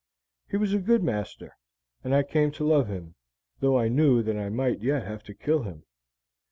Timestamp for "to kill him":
5.25-5.83